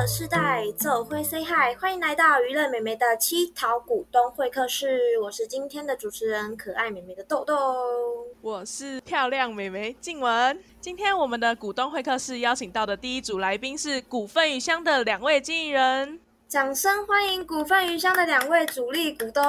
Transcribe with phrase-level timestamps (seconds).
[0.00, 4.98] 乐世代，走会 say hi，欢迎来到娱乐美眉的七桃股东会客室。
[5.22, 7.54] 我是今天的主持人，可爱美眉的豆豆。
[8.40, 10.58] 我是漂亮美眉静雯。
[10.80, 19.44] 今天我们的股东会客室邀请到的第一组来宾是股份鱼香的两位经营人，掌声欢迎股份鱼香的两位主力股东。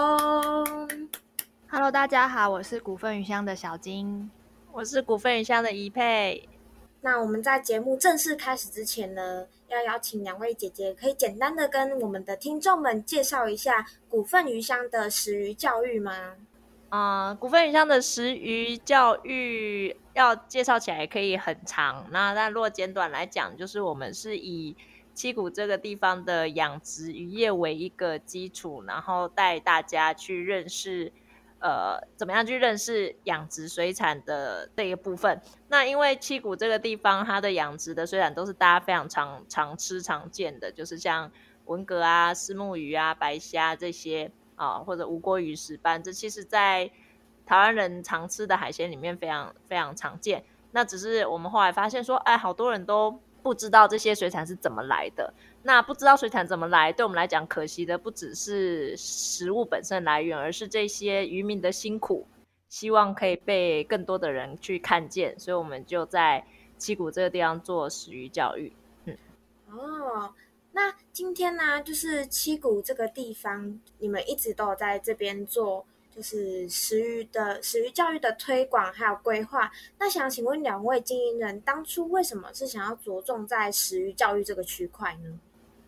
[1.70, 4.30] Hello，大家好，我是股份鱼香的小金，
[4.74, 6.46] 我是股份鱼香的怡佩。
[7.04, 16.36] 那我们在节目正式开始之前呢，要邀请两位姐姐，可以简单的跟我们的听众们介绍一下股份鱼香的食鱼教育吗？
[16.90, 24.76] 啊，股份鱼香的食鱼教育要介绍起来可以很长，那但若简短来讲，就是我们是以
[25.16, 31.12] 七股这个地方的养殖渔业为一个基础，然后带大家去认识。
[31.62, 35.40] 呃，怎么样去认识养殖水产的这一部分？
[35.68, 41.32] 那因为七股这个地方，它的养殖的水产都是大家非常常常吃常见的，就是像
[41.66, 46.90] 文蛤啊、丝目鱼啊、白虾这些啊，或者无锅鱼、石斑，这其实在
[47.46, 50.44] 台湾人常吃的海鲜里面非常非常常见。
[50.72, 55.34] 那只是我们后来发现说，哎，好多人都不知道这些水产是怎么来的。
[55.64, 62.26] 那不知道水产怎么来，对我们来讲，可惜的不只是食物本身来源，而是这些渔民的辛苦，
[62.70, 65.40] 希望可以被更多的人去看见。
[65.40, 66.44] 所以，我们就在
[66.78, 68.74] 七股这个地方做食鱼教育。
[69.06, 69.16] 嗯，
[69.70, 70.34] 哦，
[70.72, 75.86] 那今天呢，就是七股这个地方，你们一直都有在这边做，
[76.16, 79.72] 就是食鱼的食鱼教育的推广还有规划。
[79.98, 85.40] 那想请问两位经营人，当初为什么是想要着重在食鱼教育这个区块呢？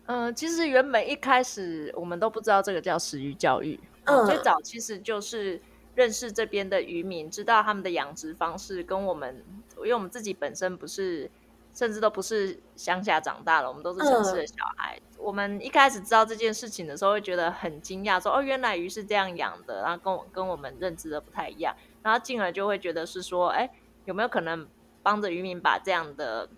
[0.06, 5.60] 嗯，其实原本一开始我们都不知道这个叫食鱼教育，嗯最早其实就是
[5.94, 9.42] 认识这边的渔民，知道他们的养殖方式跟我们，
[9.78, 11.30] 因为我们自己本身不是，
[11.74, 14.98] 甚至都不是乡下长大的，我们都是城市的小孩。
[15.18, 23.68] 我们一开始知道这件事情的时候，会觉得很惊讶，说哦，原来鱼是这样养的，然后跟我跟我们认知的不太一样，然后进而就会觉得是说，哎，
[24.04, 24.66] 有没有可能
[25.02, 26.48] 帮着渔民把这样的。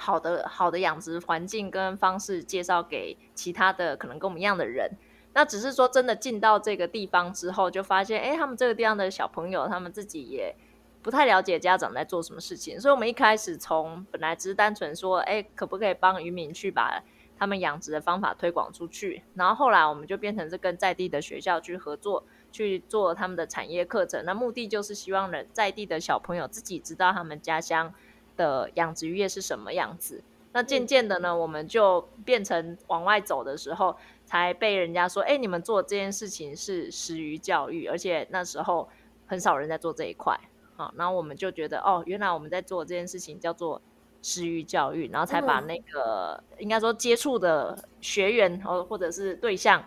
[0.00, 4.88] 好的，好的养殖环境跟方式介绍给其他的可能跟我们一样的人。
[5.34, 10.54] 那只是说，真的进到这个地方之后，就发现，哎，他们这个地方的小朋友，他们自己也
[11.02, 12.80] 不太了解家长在做什么事情。
[12.80, 17.02] 所以，我们一开始从本来只是单纯说，哎，可不可以帮渔民去把
[17.38, 19.22] 他们养殖的方法推广出去？
[19.34, 24.24] 然后后来，我们就变成是跟在地的学校去合作，去做他们的产业课程。
[24.24, 27.94] 那目的就是希望人在地的小朋友自己知道他们家乡。
[28.38, 30.22] 的养殖渔业是什么样子？
[30.52, 38.88] 那渐渐的呢，我们就变成往外走的时候，才被人家说：“哎，你们做这件事情是食鱼教育。”而且那时候
[39.26, 40.38] 很少人在做这一块，
[40.78, 43.82] 好，然后我们就觉得哦，原来我们在做这件事情叫做
[44.22, 49.84] 食鱼教育，然后才把那个应该说接触的学员哦，或者是对象，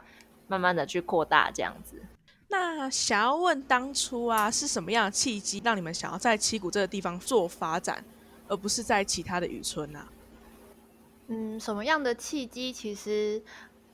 [0.47, 1.96] 慢慢的去扩大这样子。
[2.50, 8.03] 那想要问当初啊，是什么样的契机让你们想要在七股这个地方做发展？
[8.50, 10.06] 而不是在其他的渔村啊。
[11.28, 12.74] 嗯，什么样的契机？
[12.74, 13.41] 其实，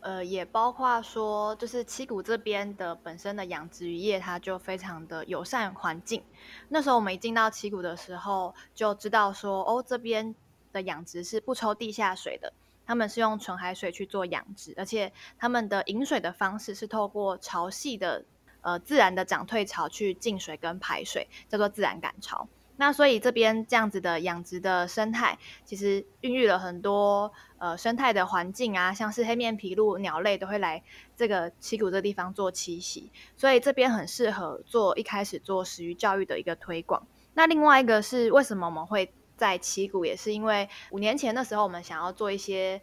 [0.08, 6.24] 呃，也包括说，就是七谷这边的本身的养殖渔业，它就非常的友善环境。
[6.70, 10.34] 那时候我们一进到七谷的时候，就知道说，哦，这边
[10.72, 12.54] 的养殖是不抽地下水的，
[12.86, 18.24] 他们是用纯海水去做养殖，而且他们的饮水的方式是透过潮汐的
[18.62, 22.48] 呃自然的涨退潮去进水跟排水，叫做自然赶潮。
[22.80, 30.84] 那所以这边这样子的养殖的生态，其实孕育了很多呃生态的环境啊，像是黑面琵鹭鸟类都会来
[31.16, 37.06] 这个七股这地方做栖息，所以这边很适合做一开始做食鱼教育的一个推广。
[37.34, 42.80] 那另外一个是为什么我们会在七股，也是因为五年前的时候，我们想要做一些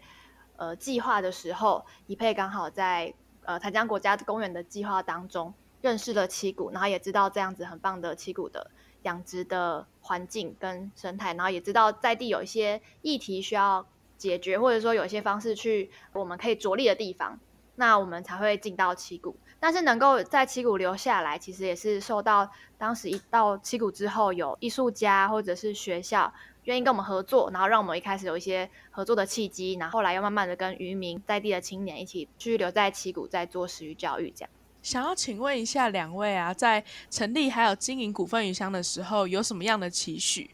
[0.56, 8.72] 呃计划的时候，一佩刚好在呃台江国家公园的计划当中认识了七股，然后也知道这样子很棒的七股的。
[9.04, 13.86] 养殖的环境跟生态，然后也知道在地有一些议题需要
[14.18, 17.38] 解决，或者说有一些方式去我们可以着力的地方，
[17.76, 19.34] 那我们才会进到七股。
[19.60, 26.30] 但是能够在七股留下来，其实也是受到当时一到七股之后，有艺术家或者是学校
[26.64, 34.50] 愿意跟我们合作，然后让我们一开始有一些合作的契机，然后后来又慢慢的跟渔民在地的青年一起继续留在七股，在做食育教育这样。
[34.84, 40.50] 想要请问一下两位啊，在成立还有经营股份鱼香的时候，有什么样的期许，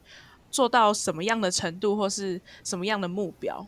[0.53, 3.67] 做到什么样的程度，或是什么样的目标？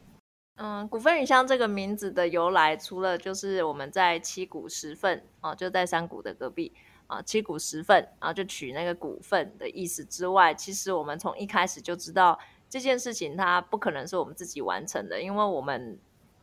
[0.55, 6.70] 嗯，股份鱼香这个名字的由来，除了就是我们在七股十份啊，就在山谷的隔壁
[7.09, 12.38] 啊，七股十份，然后就取那个股份的意思之外，其实我们从一开始就知道
[12.70, 15.99] 这件事情它不可能是我们自己完成的，因为我们。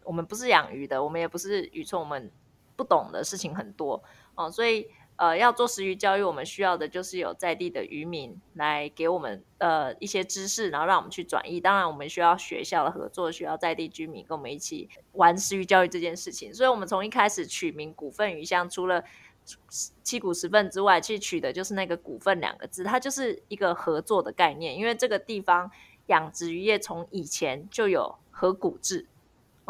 [0.06, 2.32] 我们不是养鱼的，我们也不是渔村，我们
[2.80, 4.02] 不懂的事情很多
[4.36, 4.88] 哦，所以。
[5.22, 11.60] 呃，要做食鱼教育，我们需要的就是有在地的渔民来给我们呃一些知识，然后让我们去转移。
[11.60, 16.54] 当然，我们需要学校的合作，需要在地居民跟我们一起玩食鱼教育这件事情。
[16.54, 19.04] 所以，我们从一开始取名股份鱼乡，除了
[20.02, 24.74] 七股十份之外，其实取的就是那个股份两个字，它就是一个合作的概念。
[24.74, 25.70] 因为这个地方
[26.06, 29.06] 养殖渔业从以前就有合股制，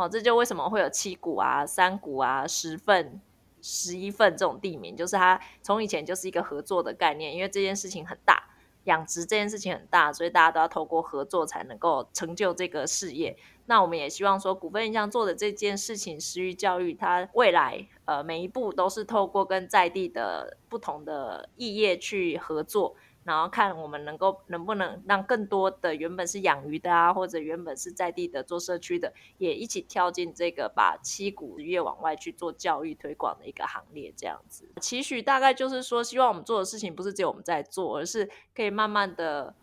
[0.04, 3.22] 哦，这就为什么会有七股啊、三股啊、十份。
[3.62, 8.42] 十一份这种地名，就是它从以前就是一个合作的概念，因为这件事情很大，
[8.86, 13.36] 养殖这件事情很大，所以大家都要透过合作才能够成就这个事业。
[13.66, 22.96] 那我们也希望说，股份印象做的这件事情，食育教育，它未来呃每一步都是透过跟在地的不同的异业去合作。
[23.30, 34.12] 然后看我们能够能不能让更多的原本是养鱼的啊，或者原本是在地的做社区的，也一起跳进这个把七股越往外去做教育推广的一个行列。
[34.18, 39.54] 这样子，期许大概就是说，希望我们做的事情不是只有我们在做，而是可以慢慢的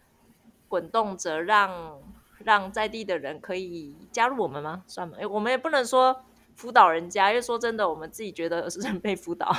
[0.69, 2.01] 滚动着，让
[2.45, 4.85] 让在地的人可以加入我们吗？
[4.87, 5.17] 算吗？
[5.29, 6.25] 我们也不能说
[6.55, 9.53] 辅导人家，因为说真的，我们自己觉得是被辅导，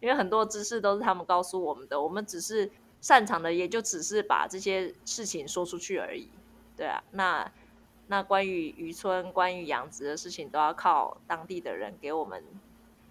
[0.00, 2.70] 因为很多知识都是他们告诉我们的，我们只是。
[3.00, 6.28] 擅长的也就只是把这些事情说出去而已，
[6.76, 7.50] 对啊，那
[8.08, 12.44] 那关于渔村、关于养殖的事情，都要靠当地的人给我们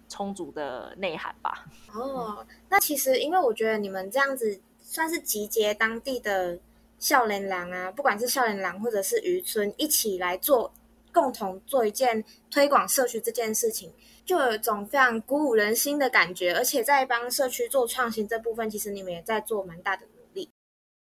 [0.08, 1.66] 充足的内涵吧。
[1.92, 6.58] 哦，那其实因为我觉得你们这样子算是集结当地的
[6.98, 10.72] 笑脸郎啊，不管是笑脸郎或者是渔村，一起来做。
[11.12, 13.92] 共同做一件推广社区这件事情，
[14.24, 16.54] 就有一种非常鼓舞人心的感觉。
[16.54, 20.50] 而且在帮社区做创新这部分，其实你们也在做蛮大的努力。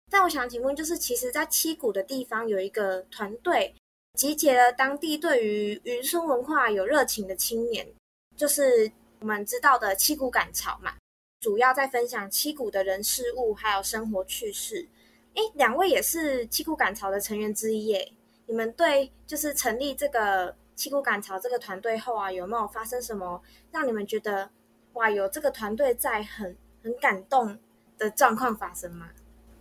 [0.09, 3.75] 但我想请问，就是其实，在七股的地方有一个团队，
[4.13, 7.85] 集结了当地对于渔村文化有热情的青年，
[8.37, 10.93] 就是我们知道的七股赶潮嘛，
[11.41, 14.87] 主要在分享七股的人事物还有生活趣事。
[15.33, 18.11] 诶，两位也是七股赶潮的成员之一耶。
[18.47, 23.41] 你们对就是成立这个七股赶潮这个团队后啊，有没有发生什么
[23.71, 24.49] 让你们觉得
[24.93, 27.59] 哇，有这个团队在很很感动
[27.97, 29.09] 的状况发生吗？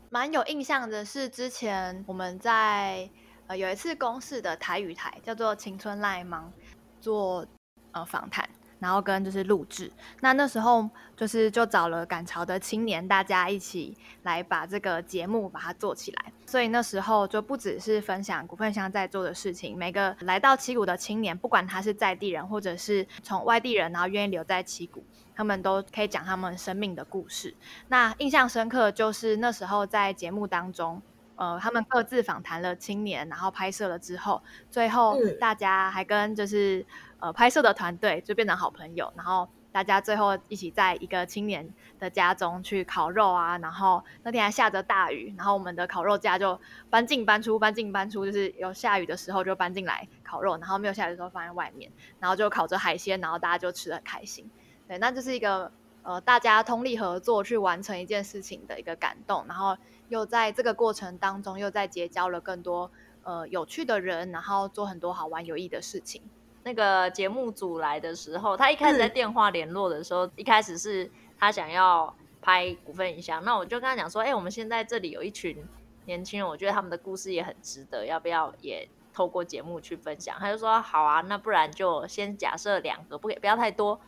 [0.08, 3.10] 蛮有印象的是，之前我们在
[3.48, 6.52] 呃有一次公视的台语台叫做青春赖芒
[7.00, 7.44] 做
[7.92, 8.48] 呃访谈。
[8.78, 9.90] 然后跟就是录制，
[10.20, 16.32] 那那时候就是就找了赶潮的青年，大家一起来把这个节目把它做起来。
[16.44, 25.02] 所以那时候就不只是分享股份箱在做的事情，每个来到旗谷的青年，不管他是在地人或者是从外地人，然后愿意留在旗谷，
[25.34, 27.54] 他们都可以讲他们生命的故事。
[27.88, 31.00] 那印象深刻就是那时候在节目当中，
[31.36, 36.84] 呃，他们各自访谈了青年，然后拍摄了之后，最后大家还跟就是。
[37.18, 46.60] 呃，拍摄的团队就变成好朋友，然后大家最后一起在一个青年的家中去烤肉啊，然后那天还下着大雨，然后我们的烤肉架就
[46.90, 51.90] 搬进搬出，搬进搬出，就是有下雨的时候就搬进来烤肉，然后没有下雨的时候放在外面，
[52.20, 54.50] 然后就烤着海鲜，然后大家就吃的开心。
[54.86, 55.72] 对，那就是一个
[56.02, 59.76] 呃大家通力合作去完成一件事情的一个感动，然后
[60.08, 62.90] 又在这个过程当中又在结交了更多
[63.24, 66.22] 呃有趣的人，然后做很多好玩有益的事情。
[66.66, 71.08] 那个节目组来的时候，他一开始在电话联络的时候，一开始是
[71.38, 75.64] 他想要拍股份影像，那我就跟他讲说，哎，我们现在这里有一群
[76.06, 80.36] 年轻人，我觉得他们的故事也很值得，要不要也透过节目去分享？
[80.40, 84.00] 他就说好啊，那不然就先假设两个，不给不要太多。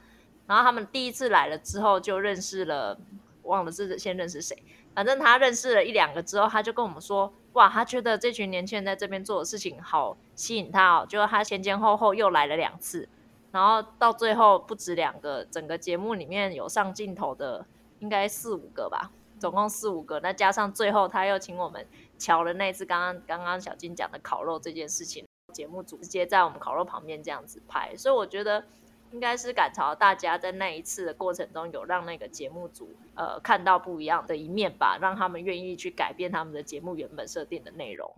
[0.48, 2.98] 然后他们第一次来了之后，就认识了，
[3.42, 4.60] 忘了是先认识谁。
[4.94, 13.08] 反正他认识了一两个之后，他就跟我们说：“哇，他觉得这群年轻人在这边做的事情好吸引他哦。”就他前前后后又来了两次，
[13.52, 17.64] 然后到最后不止两个，整个节目里面有上镜头的
[18.00, 20.18] 应该四五个吧，总共四五个。
[20.20, 21.86] 那加上最后他又请我们
[22.18, 28.64] 瞧了那次刚刚刚刚小金讲的烤肉这件事情，节目组直接在我们烤肉旁边这样子拍，所以我觉得。
[29.12, 38.12] 应该是赶潮，大家在那一次的过程中有让那个节目组呃看到不一样的一面吧，让他们愿意去改变他们的节目原本设定的内容。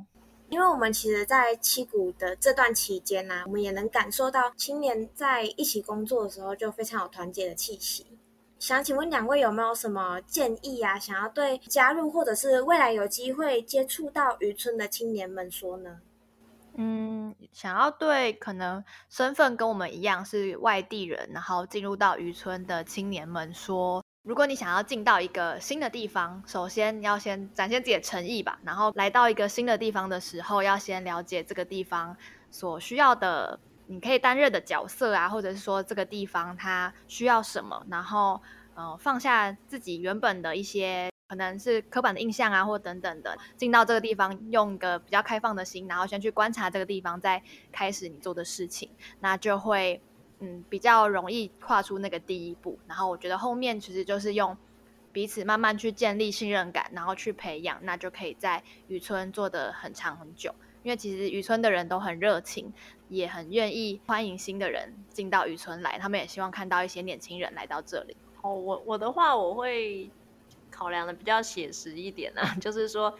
[0.49, 8.19] 因为我们其实，在七股的这段期间呢，我们也能感受到青年在一起工作的时候就非常有团结的气息。
[8.59, 10.99] 想请问两位有没有什么建议啊？
[10.99, 16.01] 想要对加入或者是未来有机会接触到渔村的青年们说呢？
[16.83, 28.59] 嗯，想要对可能身份跟我们一样是外地人，然后进入到渔村的青年们说，如果你想要进到一个新的地方，首先要先展现自己的诚意吧。
[28.65, 32.17] 然后来到一个新的地方的时候，要先了解这个地方
[32.51, 38.41] 所需要的你可以担任的角色啊，或者是说这个地方它需要什么，然后
[38.75, 50.03] 呃放下自己原本的一些可能是刻板的印象啊，或等等的，进到这个地方，用个比较开放的心，然后先去观察这个地方，再开始你做的事情，那就会
[50.41, 52.77] 嗯比较容易跨出那个第一步。
[52.89, 54.57] 然后我觉得后面其实就是用
[55.13, 60.53] 彼此慢慢去建立信任感，然后去培养，那就可以在渔村做的很长很久。
[60.83, 62.73] 因为其实渔村的人都很热情，
[63.09, 65.97] 也很愿意欢迎新的人进到渔村来。
[66.01, 68.17] 他们也希望看到一些年轻人来到这里。
[68.43, 70.11] 哦，我我的话我会
[70.81, 73.15] 考量的比较写实一点啊， 就是说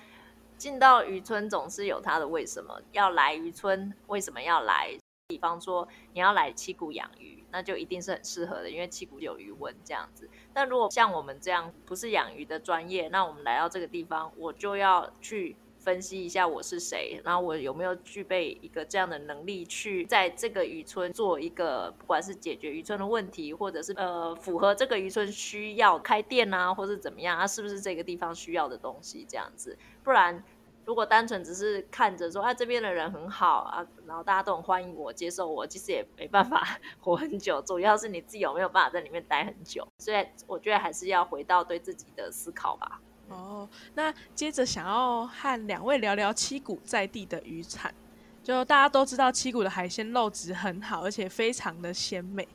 [0.57, 4.97] 进到渔村总是有它的为什么要来渔村，为什么要来？
[5.29, 10.29] 比方说你要来七股养鱼，那就一定是很适合的，因为七股有鱼温这样子。
[10.55, 15.55] 但如果像我们这样不是养鱼的专业，那我们来到这个地方，我就要去。
[15.81, 29.77] 分析一下我是谁，然后我有没有具备一个这样的能力，去在这个渔村做一个，不管是解决渔村的问题，或者是呃符合这个渔村需要开店啊，或是怎么样啊，是不是这个地方需要的东西这样子？
[30.05, 30.45] 不然
[30.85, 37.63] 如果单纯只是看着说，啊这边的人很好啊，然后大家都很欢迎我，接受我，其实也没办法 活很久。
[37.63, 43.01] 主要是你自己有没有办法在里面待很久，所以我觉得还是要回到对自己的思考吧。
[43.31, 47.95] 哦，那接着想要和两位聊聊七股在地的渔产。
[48.43, 52.47] 就大家都知道，七股的海鲜肉质很好，而且非常的鲜美。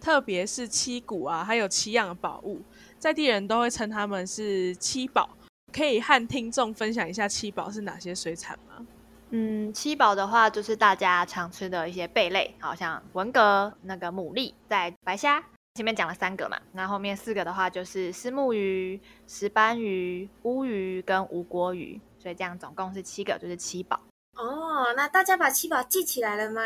[0.00, 2.62] 特别是七股啊，还有七样的宝物，
[2.98, 5.28] 在地人都会称他们是七宝。
[5.72, 8.86] 可以和听众分享一下七宝是哪些水产吗？
[9.30, 15.42] 嗯，七宝的话就是大家常吃的一些贝类，好像文蛤、那个牡蛎、在白虾。
[15.76, 24.00] 前面讲了三个嘛，那后面四个的话就是丝木鱼、石斑鱼、乌鱼跟无国鱼，所以这样总共是七个，就是七宝。
[24.36, 26.62] 哦，那大家把七宝记起来了吗？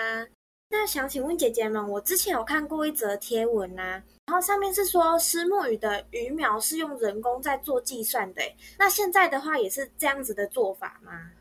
[0.70, 3.82] 那想请问姐姐们，我之前有看过一则贴文呐，
[4.26, 8.40] 然后上面是说丝木鱼的鱼苗是用人工在做计算的，
[8.78, 11.32] 那现在的话也是这样子的做法吗？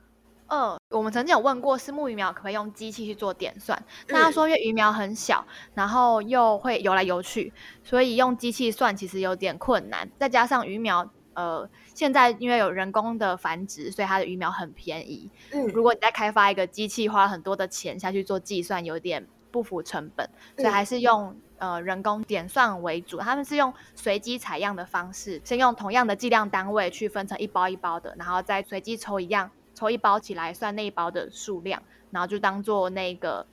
[0.50, 7.54] 嗯，我们曾经有问过是木鱼苗可不可以用机器去做点算，那他说因为鱼苗很小，然后又会游来游去，
[7.84, 10.10] 所以用机器算其实有点困难。
[10.18, 15.30] 再加上鱼苗，呃，现在因为有人工的繁殖，所以它的鱼苗很便宜。
[15.52, 20.28] 嗯，如果你再开发一个机器，花很多的钱下去做计算，有点不符成本，
[20.58, 23.20] 所以还是用呃人工点算为主。
[23.20, 29.52] 他们是用随机采样的方式，先用同样的计量单位去分成一包一包的，然后再随机抽一样。
[29.80, 31.82] 抽一包起来算那一包的数量，
[32.12, 33.46] 然后就当做那个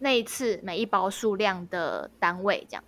[0.00, 2.82] 那一次每一包数量的单位，这样。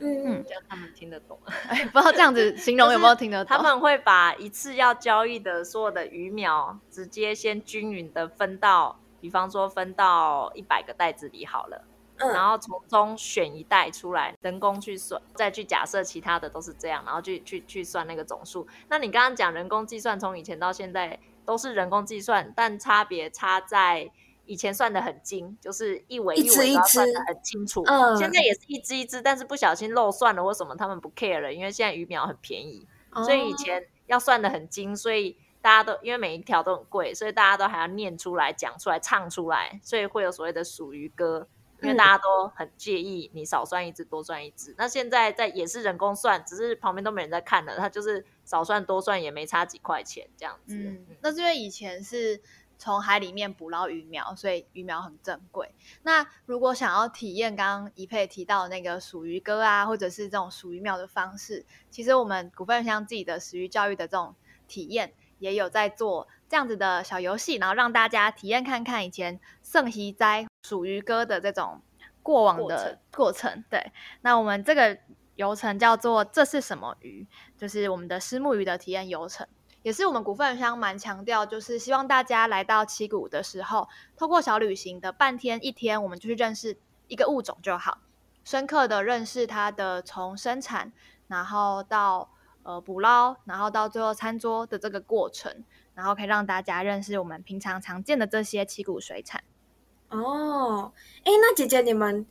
[0.00, 1.38] 嗯，这样他们听得懂。
[1.68, 3.56] 哎，不知道这样子形容 有没有听得懂？
[3.56, 11.84] 他们会把一次要交易的所有的鱼苗，直接先均匀的分到，比方说分到一百个袋子里好了，
[12.16, 18.66] 然后从中选一袋出来，人工去算，再去假设其他的都是这样，然后去去去算那个总数。
[18.88, 21.16] 那你刚刚讲人工计算，从以前到现在。
[21.48, 24.10] 都是人工计算，但差别差在
[24.44, 27.82] 以前算的很精，就是一尾一尾要算的很清楚。
[27.86, 32.86] 嗯，现在也是一只一只，但是不小心漏算了或什么，他们不 care 了，因为现在鱼苗很便宜，
[33.24, 41.48] 所以以前要算的很精，所以大家都因为每一条都很贵，所以大家都还要念出来、讲出来、唱出来，所以会有所谓的属鱼歌。
[41.80, 50.74] 因为大家都很介意你少算一只多算一只，那现在在也是人工算，只是旁边都没人在看了，他就是少算多算也没差几块钱这样子。
[50.74, 52.40] 嗯，那是因为以前是
[52.78, 55.74] 从海里面捕捞鱼苗，所以鱼苗很珍贵。
[56.04, 64.34] 那如果想要体验刚刚一佩提到那个数鱼歌啊，或者是这种数鱼苗的方式，其实我们股份像自己的食鱼教育的这种
[64.66, 70.46] 体验，也有在做这样子的小游戏，然后让大家体验看看以前圣西斋。
[70.64, 71.80] 属于歌的这种
[72.22, 73.90] 过往的过程，对。
[74.20, 74.98] 那我们这个
[75.38, 77.24] 游程叫做“这是什么鱼”，
[77.56, 79.46] 就是我们的丝木鱼的体验游程，
[79.82, 86.76] 也是我们股份商蛮强调，就是希望大家来到七股的时候，透过小旅行的半天一天，我们就去认识
[87.06, 87.98] 一个物种就好，
[88.42, 90.92] 深刻的认识它的从生产，
[91.28, 92.30] 然后到
[92.64, 95.64] 呃捕捞，然后到最后餐桌的这个过程，
[95.94, 99.44] 然后可以让大家认识我们平常常见的这些七股水产。
[100.08, 100.92] 哦，
[101.22, 102.26] 哎，那姐姐你们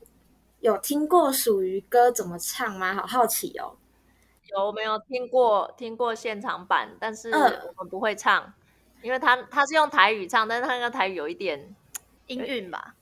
[0.67, 2.93] 有听过属于歌怎么唱吗？
[2.93, 3.75] 好好奇哦。
[4.49, 6.89] 有没有听过听过现场版？
[6.99, 8.53] 但是我们不会唱，
[9.01, 11.75] 因为他他是用台语唱，但是他那个台语有一点
[12.27, 12.95] 音韵吧？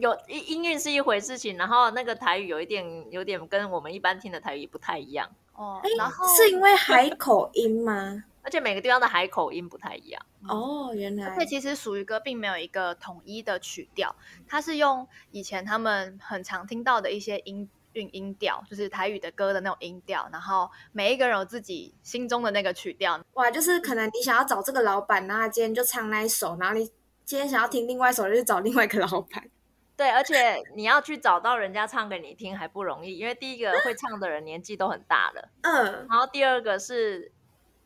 [0.00, 5.30] 有音音韵是一回事情，然后那个台语有一点有点跟我们一般听的台语不太一样。
[5.54, 8.24] 哦，然后是因为海口音吗？
[8.46, 10.24] 而且每个地方的海口音不太一样。
[10.48, 11.34] 哦，原来。
[11.34, 14.14] 对，其实属于歌并没有一个统一的曲调，
[14.46, 23.20] 它是用以前他们很常听到的一些音韵音调，就是台语的歌的那种音调，然后每一个人有自己心中的那个曲调。
[23.32, 26.88] 哇，就是可能你想要找这个老板，然后今天就唱那一首，然后你
[27.24, 29.50] 今天想要听另外一首，就去找另外一个老板。
[29.96, 37.32] 对，而且你要去找到人家唱给你听还不容易，因为第一个会唱的人年纪都很大了，嗯，然后第二个是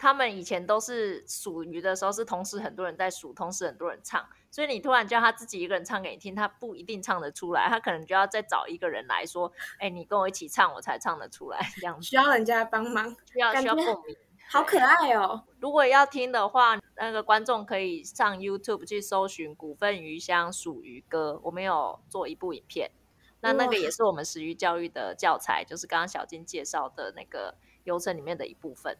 [0.01, 14.17] 他们以前都是数鱼的时候是同时很多人在数，同时很多人唱，所以你突然叫他自己一个人唱给你听，他不一定唱得出来，他可能就要再找一个人来说，哎，你跟我一起唱，我才唱得出来，这样需要人家帮忙，需要需要共鸣。
[14.51, 15.45] 好可爱哦！
[15.61, 22.91] 如果要听的话，那个观众可以上 YouTube 去搜寻“股份鱼香属鱼歌”，我们有做一部影片。
[23.43, 27.55] 那那个也是我们食鱼教育的教材，就是刚刚小金介绍的那个
[27.85, 28.97] 流程里面的一部分。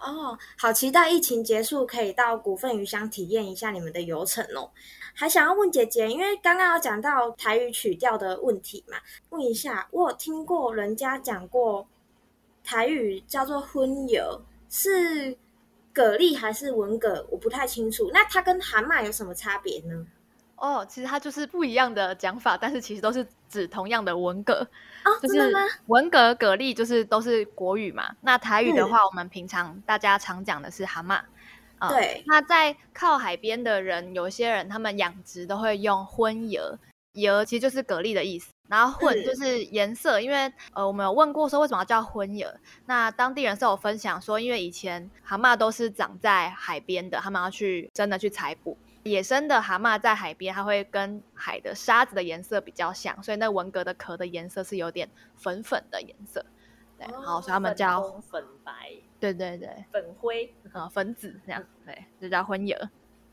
[0.00, 4.70] 哦，好期待疫情结束可以到股份鱼乡体验一下你们的游程哦。
[5.14, 8.96] 还想要问姐姐，因为刚刚有讲到台语曲调的问题嘛，
[9.30, 11.86] 问一下，我有听过人家讲过
[12.64, 14.42] 台语叫做“荤油”。
[14.72, 15.36] 是
[15.92, 17.26] 蛤蜊还是文蛤？
[17.28, 18.08] 我不太清楚。
[18.12, 20.06] 那它跟蛤蟆有什么差别呢？
[20.60, 24.52] 哦，其实它就是不一样的讲法，但是其实都是指同样的文蛤。
[24.52, 25.58] 哦，真的吗？
[25.86, 28.14] 文蛤、蛤蜊就是都是国语嘛。
[28.20, 31.18] 那台语的话，我们平常大家常讲的是蛤蟆。
[31.88, 32.22] 对。
[32.26, 36.76] 那在靠海边的人，有些人他们养殖都会用荤油，
[37.14, 38.50] 油其实就是蛤蜊的意思。
[38.68, 42.46] 然后混就是颜色，因为呃，我们有问过说为什么要叫混野，
[42.86, 56.44] 那当地人是有分享说，因为以前蛤蟆都是长在海边的，他们要去真的去采捕野生的蛤蟆，在海边它会跟海的沙子的颜色比较像，所以那文蛤的壳的颜色是有点粉粉的颜色，
[56.98, 58.72] 对，好，所以他们叫粉白，
[59.18, 62.78] 对对对，粉灰啊粉紫这样，对，就叫混野，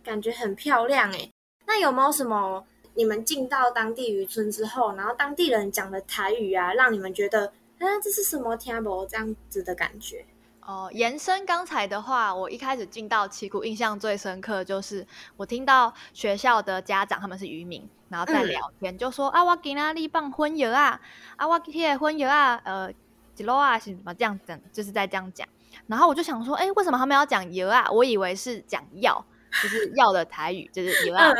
[0.03, 1.29] 感觉很漂亮哎，
[1.65, 2.65] 那有没有什么？
[2.93, 7.45] 你们进到当地渔村之后，然后当地人讲的台语啊，让你们觉得，
[7.77, 10.25] 啊，这是什么听不这样子的感觉？
[10.67, 20.99] 哦，延伸刚才的话，我一开始进到旗鼓，印象最深刻就是我听到学校的家长他们是渔民，然后在聊天，就说啊，我给哪里放荤油啊，
[21.37, 22.91] 啊，我贴荤油啊，呃，
[23.33, 25.47] 几楼啊，什么这样子，就是在这样讲。
[25.87, 27.89] 然后我就想说，哎，为什么他们要讲油啊？
[27.89, 29.25] 我以为是讲药。
[29.63, 31.33] 就是药的台语就是油啊，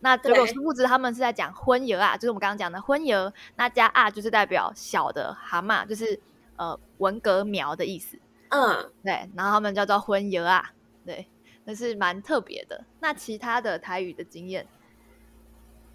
[0.00, 6.20] 那结果殊不知他们是在讲荤油啊，就是我们刚刚讲的荤油，那加啊就是代表小的蛤蟆，就是
[6.56, 8.18] 呃文革苗的意思。
[8.50, 10.72] 嗯，对，然后他们叫做婚游啊，
[11.04, 11.26] 对，
[11.64, 12.84] 那是蛮特别的。
[13.00, 14.66] 那其他的台语的经验，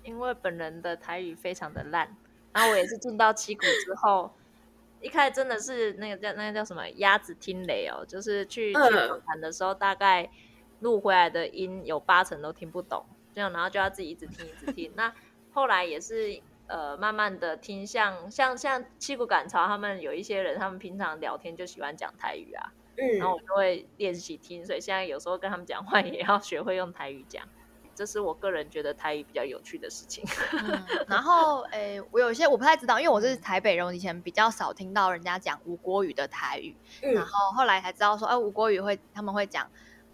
[0.04, 2.16] 因为本人的台语非常的烂，
[2.52, 4.32] 然后我也是进到七股之后，
[5.02, 8.80] 一开始真的是那个叫那个叫什么鸭子听雷哦，就是去去
[9.26, 10.30] 谈的时候大概。
[10.80, 14.92] 录回来的音有八成都听不懂，这样然后就要自己一直听一直听。
[14.96, 15.14] 那
[15.54, 27.48] 后来也是呃慢慢的听，像像像七股赶潮他们有一些人，他们平常聊天就喜欢讲台语啊，嗯，然后我就会练习听，所以现在有时候跟他们讲话也要学会用台语讲，
[27.96, 30.24] 这是我个人觉得台语比较有趣的事情。
[31.08, 39.70] 然后诶，我有一些我不太知道，因为我是台北人，我以前比较少听到人家讲吴国语的台语，然后后来才知道说，哎，吴国语会他们会讲。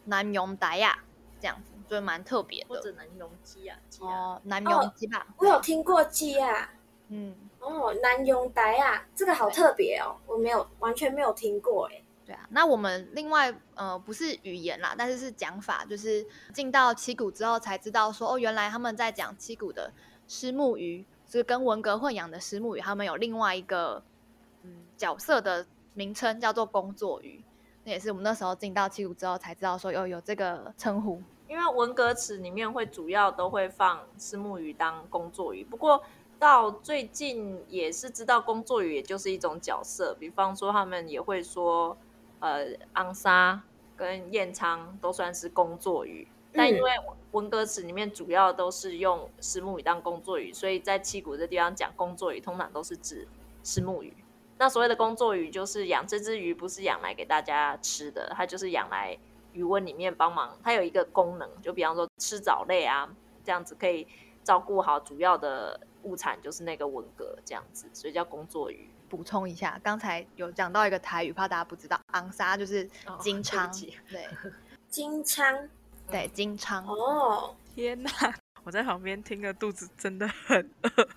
[0.05, 0.97] 南永达亚
[1.39, 2.69] 这样子，就蛮特别的。
[2.69, 5.27] 或者南用基啊，哦，南用基吧。
[5.37, 6.71] 我有听过基啊，
[7.09, 12.01] 嗯，哦，南用达亚，这个好特别哦，我没有完全没有听过哎。
[12.25, 16.23] 对啊，那我们另外呃不是语言啦，但是是讲法，就是
[16.53, 19.91] 进到七股之后才知道说，哦，原来他们在讲七股的
[20.27, 24.03] 虱目鱼，是跟文革混养的虱目鱼，他们有另外一个
[24.61, 27.43] 嗯角色的名称叫做工作鱼。
[27.83, 36.01] 那也是我们那时候进到七股之后才知道说有有这个称呼，因为文革池里面会主要都会放丝木鱼当工作鱼，不过
[36.37, 41.97] 到最近也是知道工作鱼也就是一种角色，比方说他们也会说，
[42.39, 43.61] 呃，昂沙
[43.97, 46.91] 跟燕昌都算是工作鱼，但因为
[47.31, 53.27] 文革池里面主要都是用丝木鱼当工作鱼，所以在七股这地方讲工作鱼，通常都是指
[53.63, 54.13] 丝木鱼。
[54.59, 59.17] 那所谓的工作鱼，就是养这只鱼，不是养来给大家吃的，它就是养来
[59.59, 60.57] 鱼温里面帮忙。
[60.63, 63.09] 它有一个功能，就比方说吃藻类啊，
[63.43, 64.07] 这样子可以
[64.41, 68.89] 照顾好主要的物产，就是那个文蛤这样子，所以叫工作鱼。
[69.09, 72.87] 补充一下，刚才有讲到一个台语，怕大家不知道，昂沙就是
[73.19, 73.69] 金昌，
[74.09, 74.27] 对，
[74.87, 75.67] 金昌，
[76.09, 76.85] 对，金昌。
[76.87, 78.09] 哦，天哪！
[78.63, 81.07] 我在旁边听的肚子真的很饿。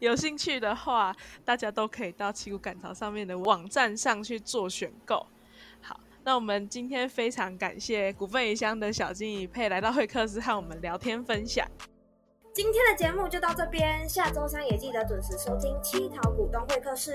[0.00, 5.26] 有兴趣的话，大家都可以到七股赶潮上面的网站上去做选购。
[6.24, 11.66] 好，那我们今天非常感谢股份鱼香的小金鱼佩来到会客室和我们聊天分享。
[12.52, 17.12] 今天的节目就到这边，下周三也记得准时收听七桃股东会客室。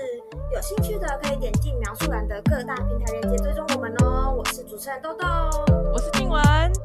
[0.52, 4.34] 有兴趣的可以点进描述栏的各大平台链接追踪我们哦。
[4.36, 5.26] 我是主持人豆豆，
[5.92, 6.42] 我是静文，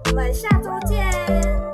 [0.10, 1.65] 我们下周见。